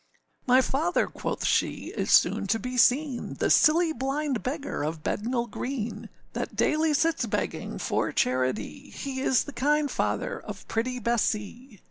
â 0.49 0.55
âMy 0.55 0.63
father,â 0.67 1.13
quoth 1.13 1.45
she, 1.45 1.93
âis 1.95 2.07
soon 2.09 2.47
to 2.47 2.57
be 2.57 2.75
seen: 2.75 3.35
The 3.35 3.51
silly 3.51 3.93
blind 3.93 4.41
beggar 4.41 4.81
of 4.81 5.03
Bednall 5.03 5.45
Green, 5.47 6.09
That 6.33 6.55
daily 6.55 6.95
sits 6.95 7.27
begging 7.27 7.77
for 7.77 8.11
charity, 8.11 8.89
He 8.89 9.19
is 9.21 9.43
the 9.43 9.53
kind 9.53 9.91
father 9.91 10.39
of 10.39 10.67
pretty 10.67 10.97
Bessee. 10.99 11.79